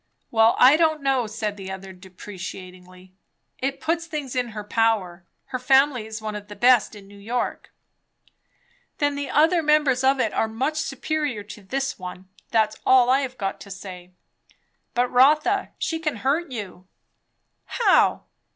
"Well, 0.31 0.55
I 0.57 0.77
don't 0.77 1.03
know," 1.03 1.27
said 1.27 1.57
the 1.57 1.69
other 1.69 1.93
deprecatingly. 1.93 3.13
"It 3.59 3.79
puts 3.79 4.07
things 4.07 4.35
in 4.35 4.47
her 4.47 4.63
power. 4.63 5.27
Her 5.49 5.59
family 5.59 6.07
is 6.07 6.23
one 6.23 6.35
of 6.35 6.47
the 6.47 6.55
best 6.55 6.95
in 6.95 7.07
New 7.07 7.19
York." 7.19 7.71
"Then 8.97 9.13
the 9.13 9.29
other 9.29 9.61
members 9.61 10.03
of 10.03 10.19
it 10.19 10.33
are 10.33 10.47
much 10.47 10.77
superior 10.77 11.43
to 11.43 11.61
this 11.61 11.99
one! 11.99 12.27
that's 12.49 12.79
all 12.83 13.11
I 13.11 13.19
have 13.19 13.37
got 13.37 13.61
to 13.61 13.69
say." 13.69 14.09
"But 14.95 15.11
Rotha, 15.11 15.73
she 15.77 15.99
can 15.99 16.15
hurt 16.15 16.51
you." 16.51 16.87
"How?" 17.65 18.23